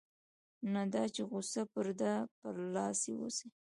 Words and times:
نه 0.73 0.83
دا 0.93 1.03
چې 1.15 1.21
غوسه 1.29 1.61
پر 1.73 1.87
ده 1.99 2.13
برلاسې 2.41 3.11
اوسي. 3.19 3.47